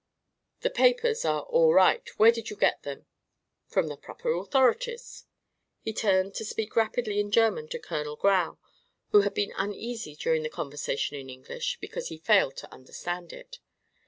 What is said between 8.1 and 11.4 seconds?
Grau, who had been uneasy during the conversation in